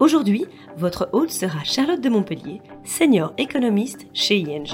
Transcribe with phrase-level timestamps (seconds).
[0.00, 0.46] Aujourd'hui,
[0.76, 4.68] votre hôte sera Charlotte de Montpellier, senior économiste chez ING.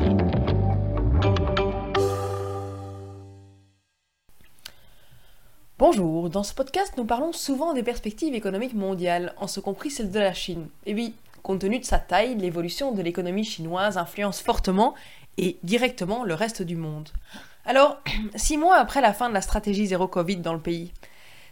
[5.79, 10.11] Bonjour, dans ce podcast, nous parlons souvent des perspectives économiques mondiales, en ce compris celle
[10.11, 10.69] de la Chine.
[10.84, 14.95] Et oui, compte tenu de sa taille, l'évolution de l'économie chinoise influence fortement
[15.39, 17.09] et directement le reste du monde.
[17.65, 17.97] Alors,
[18.37, 20.93] six mois après la fin de la stratégie zéro Covid dans le pays,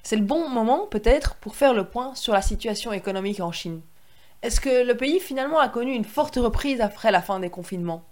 [0.03, 3.83] c'est le bon moment peut-être pour faire le point sur la situation économique en Chine.
[4.43, 8.05] Est-ce que le pays finalement a connu une forte reprise après la fin des confinements?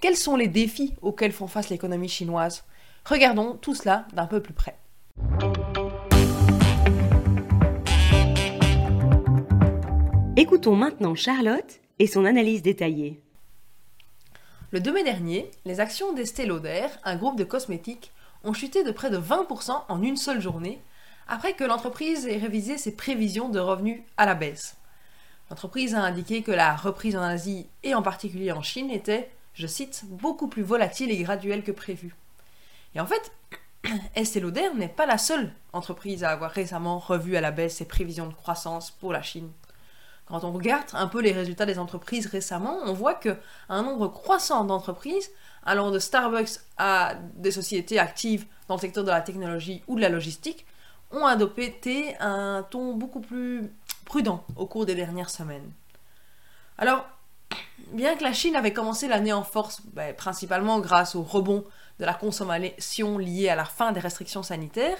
[0.00, 2.64] Quels sont les défis auxquels font face l'économie chinoise?
[3.06, 4.76] Regardons tout cela d'un peu plus près.
[10.36, 13.22] Écoutons maintenant Charlotte et son analyse détaillée.
[14.70, 18.12] Le 2 mai dernier, les actions d'Estée Lauder, un groupe de cosmétiques,
[18.44, 20.80] ont chuté de près de 20% en une seule journée
[21.28, 24.76] après que l'entreprise ait révisé ses prévisions de revenus à la baisse.
[25.50, 29.66] L'entreprise a indiqué que la reprise en Asie et en particulier en Chine était, je
[29.66, 32.14] cite, beaucoup plus volatile et graduelle que prévu.
[32.94, 33.32] Et en fait,
[34.14, 34.42] Estée
[34.76, 38.34] n'est pas la seule entreprise à avoir récemment revu à la baisse ses prévisions de
[38.34, 39.50] croissance pour la Chine.
[40.26, 43.36] Quand on regarde un peu les résultats des entreprises récemment, on voit que
[43.70, 45.30] un nombre croissant d'entreprises,
[45.64, 50.02] allant de Starbucks à des sociétés actives dans le secteur de la technologie ou de
[50.02, 50.66] la logistique,
[51.10, 53.70] ont adopté un ton beaucoup plus
[54.04, 55.70] prudent au cours des dernières semaines.
[56.76, 57.06] Alors,
[57.92, 61.64] bien que la Chine avait commencé l'année en force, ben, principalement grâce au rebond
[61.98, 64.98] de la consommation liée à la fin des restrictions sanitaires,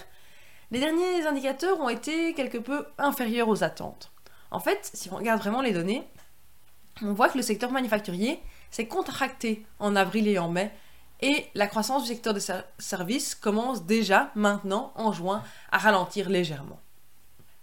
[0.71, 4.11] les derniers indicateurs ont été quelque peu inférieurs aux attentes.
[4.51, 6.07] En fait, si on regarde vraiment les données,
[7.01, 8.39] on voit que le secteur manufacturier
[8.71, 10.71] s'est contracté en avril et en mai
[11.21, 12.43] et la croissance du secteur des
[12.77, 16.79] services commence déjà, maintenant, en juin, à ralentir légèrement.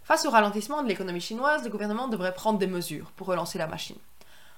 [0.03, 3.67] Face au ralentissement de l'économie chinoise, le gouvernement devrait prendre des mesures pour relancer la
[3.67, 3.97] machine.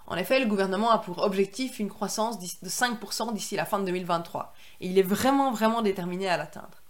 [0.06, 3.84] En effet, le gouvernement a pour objectif une croissance de 5% d'ici la fin de
[3.84, 6.82] 2023, et il est vraiment, vraiment déterminé à l'atteindre.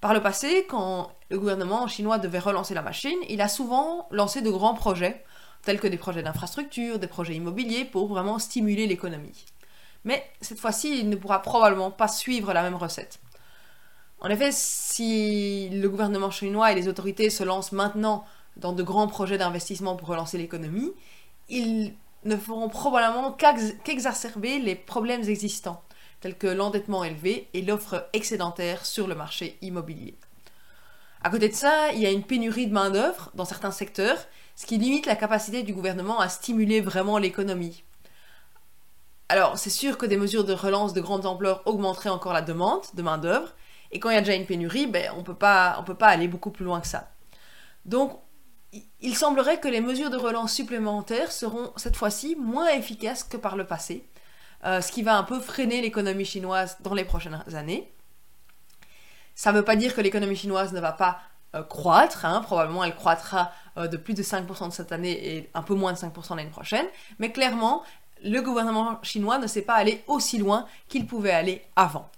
[0.00, 4.42] Par le passé, quand le gouvernement chinois devait relancer la machine, il a souvent lancé
[4.42, 5.24] de grands projets,
[5.62, 9.46] tels que des projets d'infrastructure, des projets immobiliers, pour vraiment stimuler l'économie
[10.04, 13.20] mais cette fois-ci, il ne pourra probablement pas suivre la même recette.
[14.20, 18.24] En effet, si le gouvernement chinois et les autorités se lancent maintenant
[18.56, 20.92] dans de grands projets d'investissement pour relancer l'économie,
[21.48, 21.94] ils
[22.24, 25.82] ne feront probablement qu'exacerber les problèmes existants,
[26.20, 30.14] tels que l'endettement élevé et l'offre excédentaire sur le marché immobilier.
[31.22, 34.18] À côté de ça, il y a une pénurie de main-d'œuvre dans certains secteurs,
[34.56, 37.82] ce qui limite la capacité du gouvernement à stimuler vraiment l'économie.
[39.28, 42.82] Alors, c'est sûr que des mesures de relance de grande ampleur augmenteraient encore la demande
[42.94, 43.52] de main-d'œuvre,
[43.90, 46.50] et quand il y a déjà une pénurie, ben, on ne peut pas aller beaucoup
[46.50, 47.08] plus loin que ça.
[47.84, 48.18] Donc,
[49.00, 53.56] il semblerait que les mesures de relance supplémentaires seront cette fois-ci moins efficaces que par
[53.56, 54.08] le passé,
[54.64, 57.92] euh, ce qui va un peu freiner l'économie chinoise dans les prochaines années.
[59.34, 61.18] Ça ne veut pas dire que l'économie chinoise ne va pas
[61.54, 62.40] euh, croître, hein.
[62.40, 65.92] probablement elle croîtra euh, de plus de 5% de cette année et un peu moins
[65.92, 66.86] de 5% l'année prochaine,
[67.18, 67.82] mais clairement,
[68.24, 72.10] le gouvernement chinois ne s'est pas allé aussi loin qu'il pouvait aller avant.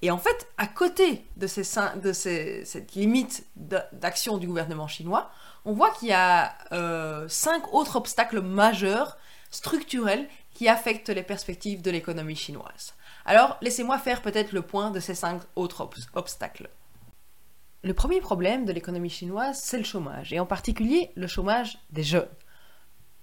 [0.00, 5.30] Et en fait, à côté de, cette limite d'action du gouvernement chinois,
[5.64, 9.18] on voit qu'il y a euh, cinq autres obstacles majeurs,
[9.50, 12.94] structurels, qui affectent les perspectives de l'économie chinoise.
[13.24, 16.70] Alors, laissez-moi faire peut-être le point de ces cinq autres obstacles.
[17.82, 22.02] Le premier problème de l'économie chinoise, c'est le chômage, et en particulier le chômage des
[22.02, 22.28] jeunes.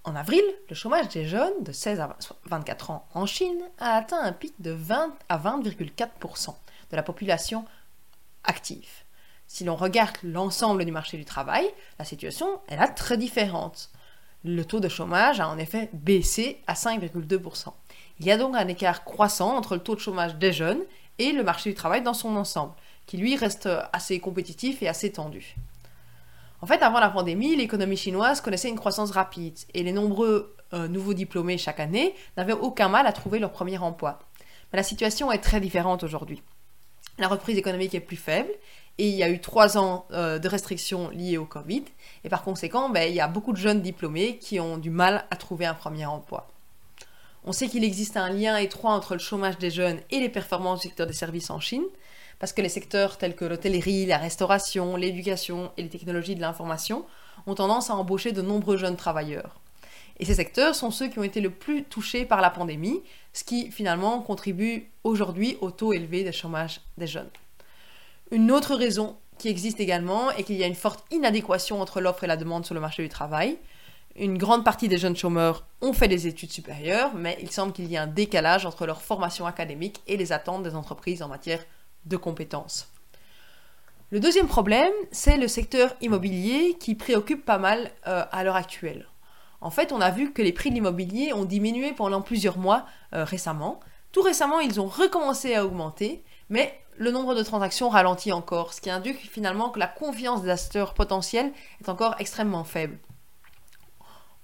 [0.06, 4.22] En avril, le chômage des jeunes de 16 à 24 ans en Chine a atteint
[4.22, 6.54] un pic de 20 à 20,4%
[6.92, 7.66] de la population
[8.44, 8.88] active.
[9.48, 11.66] Si l'on regarde l'ensemble du marché du travail,
[11.98, 13.90] la situation est là très différente.
[14.44, 17.74] Le taux de chômage a en effet baissé à 5,2%.
[18.20, 20.84] Il y a donc un écart croissant entre le taux de chômage des jeunes
[21.18, 22.74] et le marché du travail dans son ensemble,
[23.08, 25.56] qui lui reste assez compétitif et assez tendu.
[26.66, 30.88] En fait, avant la pandémie, l'économie chinoise connaissait une croissance rapide et les nombreux euh,
[30.88, 34.18] nouveaux diplômés chaque année n'avaient aucun mal à trouver leur premier emploi.
[34.74, 36.42] Mais la situation est très différente aujourd'hui.
[37.20, 38.50] La reprise économique est plus faible
[38.98, 41.84] et il y a eu trois ans euh, de restrictions liées au Covid.
[42.24, 45.26] Et par conséquent, ben, il y a beaucoup de jeunes diplômés qui ont du mal
[45.30, 46.48] à trouver un premier emploi.
[47.44, 50.82] On sait qu'il existe un lien étroit entre le chômage des jeunes et les performances
[50.82, 51.86] du secteur des services en Chine,
[52.46, 57.04] parce que les secteurs tels que l'hôtellerie, la restauration, l'éducation et les technologies de l'information
[57.48, 59.60] ont tendance à embaucher de nombreux jeunes travailleurs.
[60.20, 63.02] Et ces secteurs sont ceux qui ont été le plus touchés par la pandémie,
[63.34, 67.32] ce qui finalement contribue aujourd'hui au taux élevé de chômage des jeunes.
[68.30, 72.26] Une autre raison qui existe également est qu'il y a une forte inadéquation entre l'offre
[72.26, 73.58] et la demande sur le marché du travail.
[74.16, 77.86] Une grande partie des jeunes chômeurs ont fait des études supérieures, mais il semble qu'il
[77.86, 81.66] y ait un décalage entre leur formation académique et les attentes des entreprises en matière
[82.06, 82.88] de compétences.
[84.12, 89.08] Le deuxième problème, c'est le secteur immobilier qui préoccupe pas mal euh, à l'heure actuelle.
[89.62, 92.86] En fait, on a vu que les prix de l'immobilier ont diminué pendant plusieurs mois
[93.14, 93.80] euh, récemment.
[94.12, 98.82] Tout récemment, ils ont recommencé à augmenter, mais le nombre de transactions ralentit encore, ce
[98.82, 102.98] qui indique finalement que la confiance des acheteurs potentiels est encore extrêmement faible.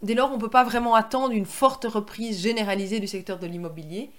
[0.02, 3.46] Dès lors, on ne peut pas vraiment attendre une forte reprise généralisée du secteur de
[3.46, 4.12] l'immobilier.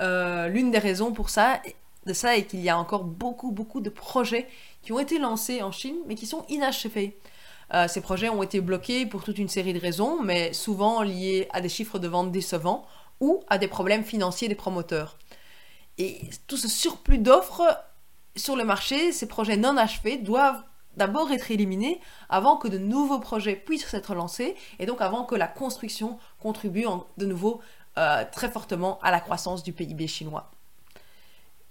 [0.00, 1.60] Euh, l'une des raisons pour ça
[2.06, 4.48] de ça est qu'il y a encore beaucoup, beaucoup de projets
[4.82, 7.18] qui ont été lancés en Chine, mais qui sont inachevés.
[7.74, 11.48] Euh, ces projets ont été bloqués pour toute une série de raisons, mais souvent liés
[11.52, 12.86] à des chiffres de vente décevants
[13.20, 15.18] ou à des problèmes financiers des promoteurs.
[15.98, 17.78] Et tout ce surplus d'offres
[18.34, 20.62] sur le marché, ces projets non achevés doivent
[20.96, 25.34] d'abord être éliminés avant que de nouveaux projets puissent être lancés et donc avant que
[25.34, 26.86] la construction contribue
[27.18, 27.60] de nouveau
[27.98, 30.50] euh, très fortement à la croissance du PIB chinois.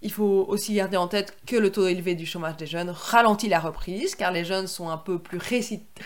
[0.01, 3.49] Il faut aussi garder en tête que le taux élevé du chômage des jeunes ralentit
[3.49, 5.39] la reprise, car les jeunes sont un peu plus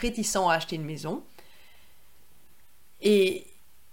[0.01, 1.23] réticents à acheter une maison.
[3.01, 3.45] Et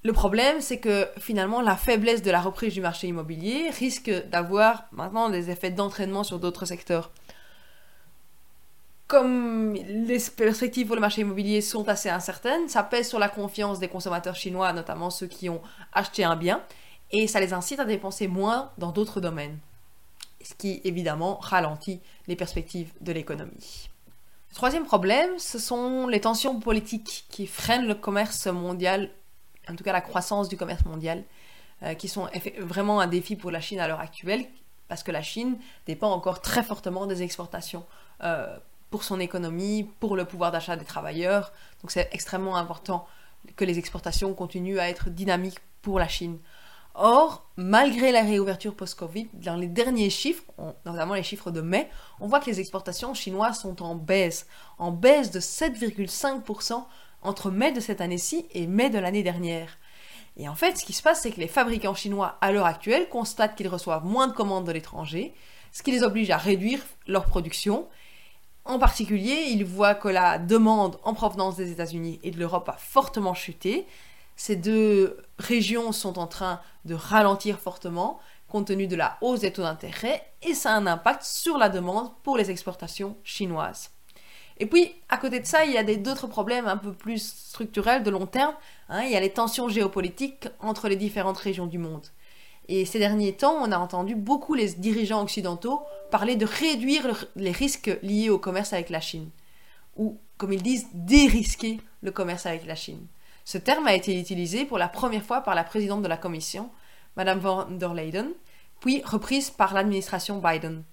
[0.03, 4.85] le problème, c'est que finalement, la faiblesse de la reprise du marché immobilier risque d'avoir
[4.93, 7.11] maintenant des effets d'entraînement sur d'autres secteurs.
[9.07, 13.81] Comme les perspectives pour le marché immobilier sont assez incertaines, ça pèse sur la confiance
[13.81, 15.61] des consommateurs chinois, notamment ceux qui ont
[15.93, 16.63] acheté un bien,
[17.11, 19.59] et ça les incite à dépenser moins dans d'autres domaines
[20.43, 23.89] ce qui évidemment ralentit les perspectives de l'économie.
[24.55, 29.11] Troisième problème, ce sont les tensions politiques qui freinent le commerce mondial,
[29.69, 31.23] en tout cas la croissance du commerce mondial,
[31.83, 32.29] euh, qui sont
[32.59, 34.45] vraiment un défi pour la Chine à l'heure actuelle,
[34.89, 35.57] parce que la Chine
[35.87, 37.87] dépend encore très fortement des exportations
[38.25, 38.59] euh,
[38.91, 41.53] pour son économie, pour le pouvoir d'achat des travailleurs.
[41.81, 43.07] Donc c'est extrêmement important
[43.55, 46.39] que les exportations continuent à être dynamiques pour la Chine.
[46.95, 50.45] Or, malgré la réouverture post-Covid, dans les derniers chiffres,
[50.85, 51.89] notamment les chiffres de mai,
[52.19, 54.47] on voit que les exportations chinoises sont en baisse,
[54.79, 56.85] en baisse de 7,5%
[57.23, 59.79] entre mai de cette année-ci et mai de l'année dernière.
[60.37, 63.09] Et en fait, ce qui se passe, c'est que les fabricants chinois, à l'heure actuelle,
[63.09, 65.35] constatent qu'ils reçoivent moins de commandes de l'étranger,
[65.73, 67.87] ce qui les oblige à réduire leur production.
[68.65, 72.77] En particulier, ils voient que la demande en provenance des États-Unis et de l'Europe a
[72.79, 73.87] fortement chuté,
[74.41, 79.53] ces deux régions sont en train de ralentir fortement compte tenu de la hausse des
[79.53, 83.91] taux d'intérêt et ça a un impact sur la demande pour les exportations chinoises.
[84.57, 88.03] Et puis, à côté de ça, il y a d'autres problèmes un peu plus structurels
[88.03, 88.55] de long terme.
[88.89, 89.03] Hein.
[89.03, 92.07] il y a les tensions géopolitiques entre les différentes régions du monde.
[92.67, 97.53] Et ces derniers temps, on a entendu beaucoup les dirigeants occidentaux parler de réduire les
[97.53, 99.29] risques liés au commerce avec la Chine.
[99.99, 103.07] Ou, comme ils disent, dérisquer le commerce avec la Chine.
[103.45, 106.71] Ce terme a été utilisé pour la première fois par la présidente de la Commission,
[107.17, 108.29] Madame von der Leyen,
[108.81, 110.85] puis reprise par l'administration Biden.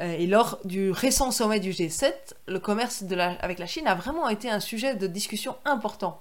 [0.00, 2.12] Euh, et lors du récent sommet du G7,
[2.46, 3.04] le commerce
[3.40, 6.20] avec la Chine a vraiment été un sujet de discussion important.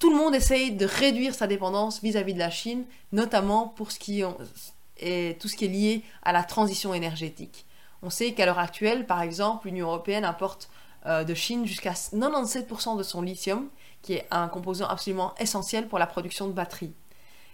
[0.00, 3.98] Tout le monde essaye de réduire sa dépendance vis-à-vis de la Chine, notamment pour ce
[3.98, 7.64] qui est, tout ce qui est lié à la transition énergétique.
[8.02, 10.68] On sait qu'à l'heure actuelle, par exemple, l'Union européenne importe
[11.06, 13.68] euh, de Chine jusqu'à 97% de son lithium
[14.04, 16.92] qui est un composant absolument essentiel pour la production de batteries.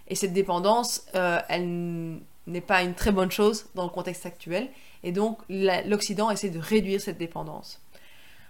[0.07, 4.69] Et cette dépendance, euh, elle n'est pas une très bonne chose dans le contexte actuel,
[5.03, 7.81] et donc l'Occident essaie de réduire cette dépendance.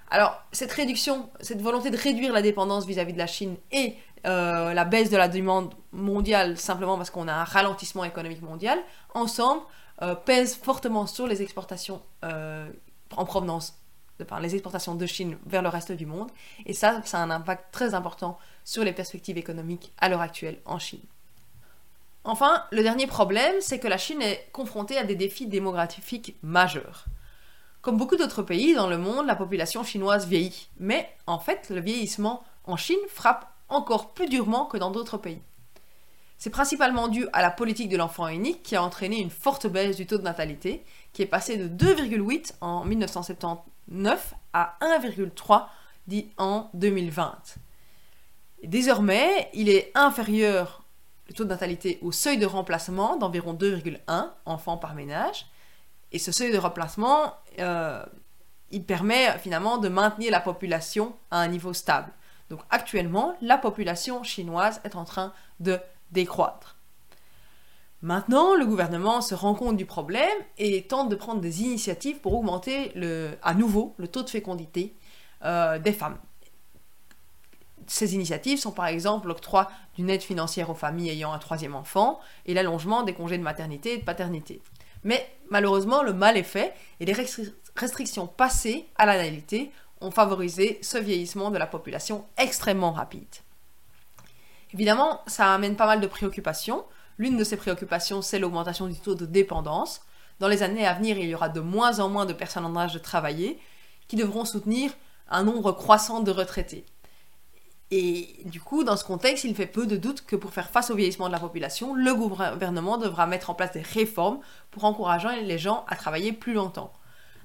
[0.09, 4.73] Alors, cette réduction, cette volonté de réduire la dépendance vis-à-vis de la Chine et euh,
[4.73, 8.79] la baisse de la demande mondiale, simplement parce qu'on a un ralentissement économique mondial,
[9.13, 9.61] ensemble,
[10.01, 13.80] euh, pèsent fortement sur les exportations en provenance
[14.41, 16.29] les exportations de Chine vers le reste du monde.
[16.65, 20.59] Et ça, ça a un impact très important sur les perspectives économiques à l'heure actuelle
[20.65, 21.01] en Chine.
[22.23, 27.05] Enfin, le dernier problème, c'est que la Chine est confrontée à des défis démographiques majeurs.
[27.81, 30.69] Comme beaucoup d'autres pays dans le monde, la population chinoise vieillit.
[30.79, 35.41] Mais en fait, le vieillissement en Chine frappe encore plus durement que dans d'autres pays.
[36.41, 39.95] C'est principalement dû à la politique de l'enfant unique qui a entraîné une forte baisse
[39.95, 40.83] du taux de natalité,
[41.13, 45.67] qui est passé de 2,8 en 1979 à 1,3
[46.39, 47.57] en 2020.
[48.63, 50.83] Désormais, il est inférieur
[51.27, 55.45] le taux de natalité au seuil de remplacement d'environ 2,1 enfants par ménage.
[56.11, 58.03] Et ce seuil de remplacement, euh,
[58.71, 62.11] il permet finalement de maintenir la population à un niveau stable.
[62.49, 65.79] Donc actuellement, la population chinoise est en train de
[66.11, 66.77] décroître.
[68.01, 70.27] Maintenant, le gouvernement se rend compte du problème
[70.57, 72.93] et tente de prendre des initiatives pour augmenter
[73.43, 74.95] à nouveau le taux de fécondité
[75.45, 76.17] euh, des femmes.
[77.85, 82.19] Ces initiatives sont par exemple l'octroi d'une aide financière aux familles ayant un troisième enfant
[82.45, 84.61] et l'allongement des congés de maternité et de paternité.
[85.03, 87.15] Mais malheureusement, le mal est fait et les
[87.75, 93.27] restrictions passées à la natalité ont favorisé ce vieillissement de la population extrêmement rapide.
[94.73, 96.85] Évidemment, ça amène pas mal de préoccupations.
[97.17, 100.01] L'une de ces préoccupations, c'est l'augmentation du taux de dépendance.
[100.39, 102.75] Dans les années à venir, il y aura de moins en moins de personnes en
[102.75, 103.59] âge de travailler
[104.07, 104.91] qui devront soutenir
[105.29, 106.85] un nombre croissant de retraités.
[107.91, 110.89] Et du coup, dans ce contexte, il fait peu de doute que pour faire face
[110.89, 114.39] au vieillissement de la population, le gouvernement devra mettre en place des réformes
[114.71, 116.93] pour encourager les gens à travailler plus longtemps.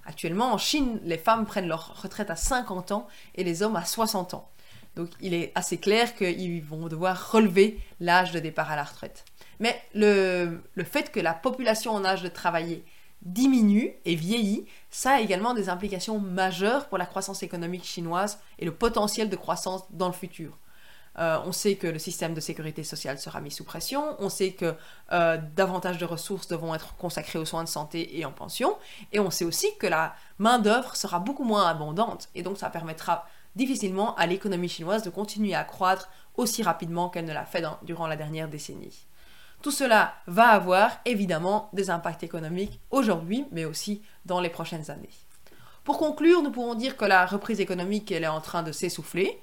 [0.05, 3.85] Actuellement, en Chine, les femmes prennent leur retraite à 50 ans et les hommes à
[3.85, 4.49] 60 ans.
[4.97, 9.25] Donc il est assez clair qu'ils vont devoir relever l'âge de départ à la retraite.
[9.61, 12.85] Mais le, fait que la population en âge de travailler
[13.23, 18.65] diminue et vieillit, ça a également des implications majeures pour la croissance économique chinoise et
[18.65, 20.59] le potentiel de croissance dans le futur.
[21.19, 24.53] Euh, on sait que le système de sécurité sociale sera mis sous pression, on sait
[24.53, 24.75] que
[25.13, 28.77] euh, davantage de ressources devront être consacrées aux soins de santé et en pension,
[29.13, 33.27] et on sait aussi que la main-d'œuvre sera beaucoup moins abondante, et donc ça permettra
[33.57, 38.07] difficilement à l'économie chinoise de continuer à croître aussi rapidement qu'elle ne l'a fait durant
[38.07, 39.07] la dernière décennie.
[39.63, 45.11] Tout cela va avoir évidemment des impacts économiques aujourd'hui, mais aussi dans les prochaines années.
[45.83, 49.41] Pour conclure, nous pouvons dire que la reprise économique est en train de s'essouffler.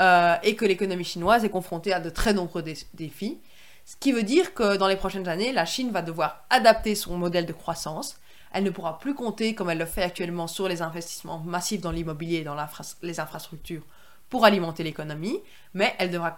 [0.00, 2.64] Euh, et que l'économie chinoise est confrontée à de très nombreux
[2.94, 3.38] défis.
[3.84, 7.18] Ce qui veut dire que dans les prochaines années, la Chine va devoir adapter son
[7.18, 8.16] modèle de croissance.
[8.52, 11.90] Elle ne pourra plus compter, comme elle le fait actuellement, sur les investissements massifs dans
[11.90, 12.56] l'immobilier et dans
[13.02, 13.82] les infrastructures
[14.28, 15.40] pour alimenter l'économie,
[15.74, 16.34] mais elle devra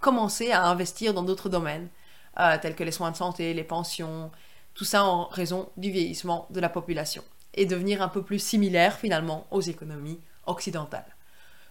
[0.00, 1.88] commencer à investir dans d'autres domaines,
[2.40, 4.30] euh, tels que les soins de santé, les pensions,
[4.74, 7.22] tout ça en raison du vieillissement de la population,
[7.54, 11.16] et devenir un peu plus similaire finalement aux économies occidentales.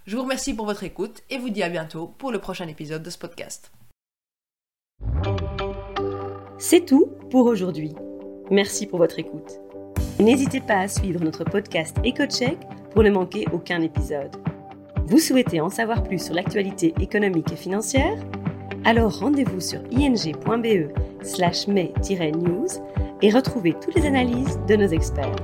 [0.05, 3.03] Je vous remercie pour votre écoute et vous dis à bientôt pour le prochain épisode
[3.03, 3.71] de ce podcast.
[6.57, 7.93] C'est tout pour aujourd'hui.
[8.49, 9.66] Merci pour votre écoute.
[10.19, 12.57] N'hésitez pas à suivre notre podcast EcoCheck
[12.91, 14.35] pour ne manquer aucun épisode.
[15.05, 18.17] Vous souhaitez en savoir plus sur l'actualité économique et financière?
[18.83, 22.67] Alors rendez-vous sur ing.be slash news
[23.21, 25.35] et retrouvez toutes les analyses de nos experts.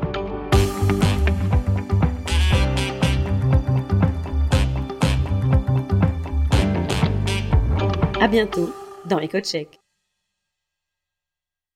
[8.19, 8.73] À bientôt
[9.07, 9.82] dans EcoCheck.